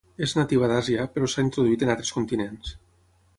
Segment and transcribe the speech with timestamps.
[0.27, 2.75] És nativa d'Àsia però s'ha introduït en altres continents.